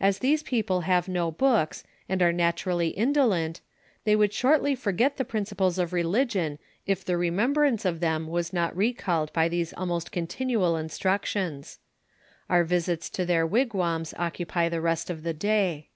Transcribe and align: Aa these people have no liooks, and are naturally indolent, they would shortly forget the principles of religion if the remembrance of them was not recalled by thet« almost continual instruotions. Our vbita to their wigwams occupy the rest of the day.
Aa 0.00 0.12
these 0.20 0.44
people 0.44 0.82
have 0.82 1.08
no 1.08 1.32
liooks, 1.32 1.82
and 2.08 2.22
are 2.22 2.32
naturally 2.32 2.90
indolent, 2.90 3.60
they 4.04 4.14
would 4.14 4.32
shortly 4.32 4.76
forget 4.76 5.16
the 5.16 5.24
principles 5.24 5.76
of 5.76 5.92
religion 5.92 6.60
if 6.86 7.04
the 7.04 7.16
remembrance 7.16 7.84
of 7.84 7.98
them 7.98 8.28
was 8.28 8.52
not 8.52 8.76
recalled 8.76 9.32
by 9.32 9.48
thet« 9.48 9.74
almost 9.76 10.12
continual 10.12 10.76
instruotions. 10.76 11.80
Our 12.48 12.64
vbita 12.64 13.10
to 13.10 13.26
their 13.26 13.44
wigwams 13.44 14.14
occupy 14.16 14.68
the 14.68 14.80
rest 14.80 15.10
of 15.10 15.24
the 15.24 15.34
day. 15.34 15.88